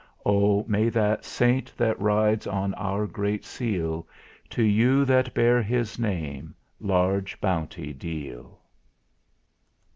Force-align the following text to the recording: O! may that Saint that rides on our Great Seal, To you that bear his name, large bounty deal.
O! 0.25 0.63
may 0.67 0.89
that 0.89 1.23
Saint 1.23 1.77
that 1.77 1.99
rides 2.01 2.47
on 2.47 2.73
our 2.73 3.05
Great 3.05 3.45
Seal, 3.45 4.07
To 4.49 4.63
you 4.63 5.05
that 5.05 5.35
bear 5.35 5.61
his 5.61 5.99
name, 5.99 6.55
large 6.79 7.39
bounty 7.39 7.93
deal. 7.93 8.61